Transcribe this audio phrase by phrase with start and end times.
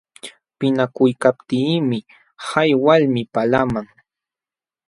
[0.57, 1.97] Pinqakuykaptiimi
[2.49, 3.87] hay walmi palaqman.